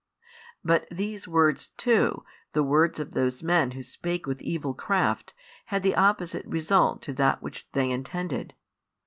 [0.63, 5.35] But these words too, the words of those men who spake with evil craft,
[5.65, 8.55] had the opposite result to that which they intended.